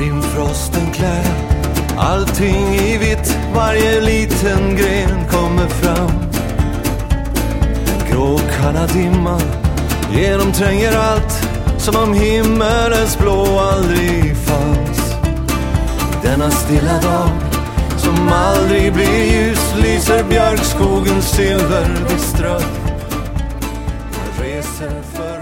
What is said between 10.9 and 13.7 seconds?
allt som om himmelens blå